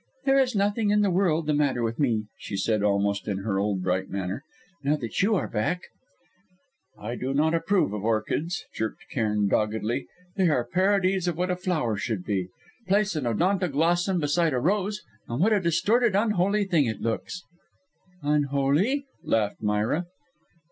"There 0.25 0.39
is 0.39 0.55
nothing 0.55 0.89
in 0.89 1.01
the 1.03 1.11
world 1.11 1.45
the 1.45 1.53
matter 1.53 1.83
with 1.83 1.99
me," 1.99 2.25
she 2.35 2.57
said, 2.57 2.81
almost 2.81 3.27
in 3.27 3.43
her 3.43 3.59
old 3.59 3.83
bright 3.83 4.09
manner 4.09 4.43
"now 4.81 4.95
that 4.95 5.21
you 5.21 5.35
are 5.35 5.47
back" 5.47 5.83
"I 6.99 7.13
do 7.15 7.35
not 7.35 7.53
approve 7.53 7.93
of 7.93 8.01
orchids," 8.03 8.65
jerked 8.73 9.05
Cairn 9.11 9.47
doggedly. 9.47 10.07
"They 10.37 10.49
are 10.49 10.65
parodies 10.65 11.27
of 11.27 11.37
what 11.37 11.51
a 11.51 11.55
flower 11.55 11.97
should 11.97 12.23
be. 12.25 12.47
Place 12.87 13.15
an 13.15 13.27
Odontoglossum 13.27 14.19
beside 14.19 14.53
a 14.53 14.59
rose, 14.59 15.03
and 15.27 15.39
what 15.39 15.53
a 15.53 15.59
distorted 15.61 16.15
unholy 16.15 16.65
thing 16.65 16.85
it 16.87 16.99
looks!" 17.01 17.43
"Unholy?" 18.23 19.05
laughed 19.23 19.61
Myra. 19.61 20.07